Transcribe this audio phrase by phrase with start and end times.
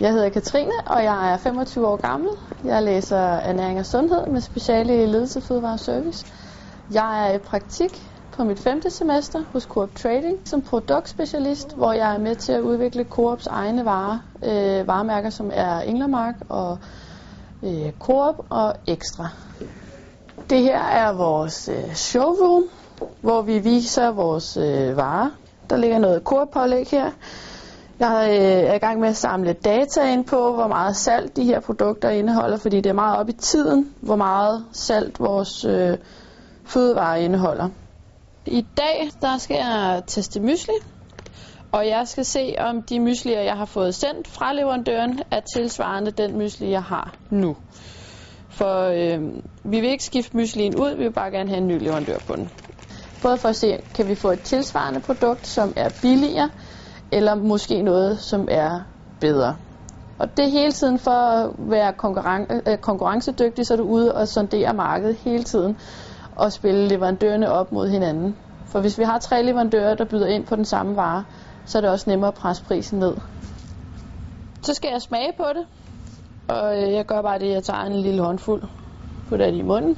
[0.00, 2.30] Jeg hedder Katrine, og jeg er 25 år gammel.
[2.64, 6.26] Jeg læser ernæring og sundhed med speciale i ledelse, fødevare og service.
[6.90, 12.14] Jeg er i praktik på mit femte semester hos Coop Trading som produktspecialist, hvor jeg
[12.14, 16.78] er med til at udvikle Coops egne varer, øh, varemærker som er Englermark og
[17.62, 19.28] øh, Coop og Extra.
[20.50, 22.64] Det her er vores øh, showroom,
[23.20, 25.30] hvor vi viser vores øh, varer.
[25.70, 27.10] Der ligger noget Coop-pålæg her.
[27.98, 31.44] Jeg øh, er i gang med at samle data ind på, hvor meget salt de
[31.44, 35.98] her produkter indeholder, fordi det er meget op i tiden, hvor meget salt vores øh,
[36.64, 37.68] fødevarer indeholder.
[38.46, 40.74] I dag der skal jeg teste mysli,
[41.72, 46.10] og jeg skal se, om de myslier, jeg har fået sendt fra leverandøren, er tilsvarende
[46.10, 47.56] den mysli, jeg har nu.
[48.48, 49.20] For øh,
[49.64, 52.36] vi vil ikke skifte myslien ud, vi vil bare gerne have en ny leverandør på
[52.36, 52.50] den.
[53.22, 56.50] Både for at se, kan vi få et tilsvarende produkt, som er billigere,
[57.12, 58.80] eller måske noget, som er
[59.20, 59.56] bedre.
[60.18, 64.14] Og det er hele tiden for at være konkurren- øh, konkurrencedygtig, så er du ude
[64.14, 65.78] og sondere markedet hele tiden
[66.36, 68.36] og spille leverandørerne op mod hinanden.
[68.66, 71.24] For hvis vi har tre leverandører, der byder ind på den samme vare,
[71.64, 73.16] så er det også nemmere at presse prisen ned.
[74.62, 75.66] Så skal jeg smage på det,
[76.48, 78.62] og øh, jeg gør bare det, jeg tager en lille håndfuld,
[79.28, 79.96] putter det i munden.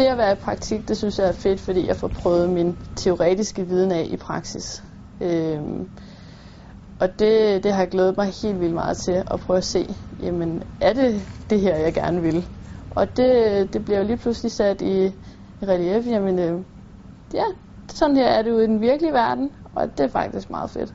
[0.00, 2.76] Det at være i praktik, det synes jeg er fedt, fordi jeg får prøvet min
[2.96, 4.84] teoretiske viden af i praksis.
[5.20, 5.88] Øhm,
[7.00, 9.94] og det, det har jeg glædet mig helt vildt meget til at prøve at se,
[10.22, 12.46] jamen er det det her, jeg gerne vil?
[12.90, 15.06] Og det, det bliver jo lige pludselig sat i,
[15.62, 16.60] i relief, jamen øh,
[17.34, 17.44] ja,
[17.90, 20.94] sådan her er det ude i den virkelige verden, og det er faktisk meget fedt.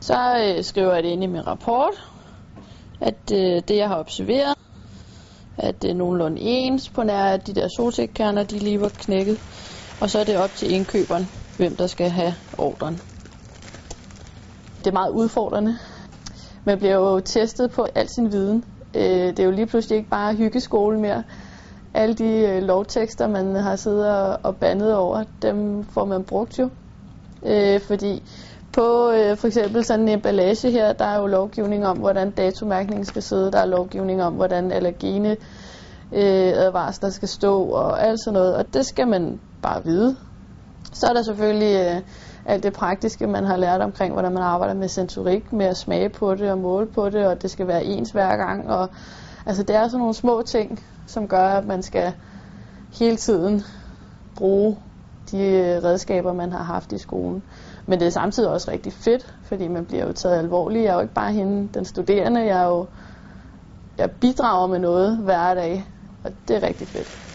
[0.00, 1.94] Så øh, skriver jeg det ind i min rapport,
[3.00, 4.54] at øh, det jeg har observeret,
[5.60, 9.38] at det er nogenlunde ens på nær at de der solsikkerner, de lige var knækket.
[10.00, 13.00] Og så er det op til indkøberen, hvem der skal have ordren.
[14.78, 15.78] Det er meget udfordrende.
[16.64, 18.64] Man bliver jo testet på al sin viden.
[18.94, 21.22] Øh, det er jo lige pludselig ikke bare hyggeskole mere.
[21.94, 26.70] Alle de øh, lovtekster, man har siddet og bandet over, dem får man brugt jo.
[27.42, 28.22] Øh, fordi
[28.72, 33.04] på øh, for eksempel sådan en emballage her, der er jo lovgivning om, hvordan datomærkningen
[33.04, 33.52] skal sidde.
[33.52, 35.36] Der er lovgivning om, hvordan allergene
[36.12, 38.56] øh, advarsler skal stå og alt sådan noget.
[38.56, 40.16] Og det skal man bare vide.
[40.92, 42.02] Så er der selvfølgelig øh,
[42.46, 46.08] alt det praktiske, man har lært omkring, hvordan man arbejder med sensorik, med at smage
[46.08, 48.70] på det og måle på det, og det skal være ens hver gang.
[48.70, 48.88] Og,
[49.46, 52.12] altså det er sådan nogle små ting, som gør, at man skal
[52.92, 53.62] hele tiden
[54.36, 54.76] bruge
[55.30, 57.42] de øh, redskaber, man har haft i skolen.
[57.86, 60.84] Men det er samtidig også rigtig fedt, fordi man bliver jo taget alvorligt.
[60.84, 62.40] Jeg er jo ikke bare hende, den studerende.
[62.40, 62.86] Jeg, er jo,
[63.98, 65.84] jeg bidrager med noget hver dag,
[66.24, 67.29] og det er rigtig fedt.